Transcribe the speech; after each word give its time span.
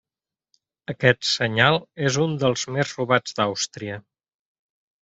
Aquest 0.93 1.27
senyal 1.31 1.77
és 2.11 2.19
un 2.25 2.35
dels 2.45 2.65
més 2.79 2.97
robats 3.01 3.39
d'Àustria. 3.41 4.03